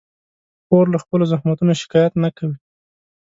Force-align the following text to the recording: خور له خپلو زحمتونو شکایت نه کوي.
خور 0.65 0.85
له 0.93 0.97
خپلو 1.03 1.23
زحمتونو 1.31 1.73
شکایت 1.81 2.13
نه 2.23 2.29
کوي. 2.37 2.57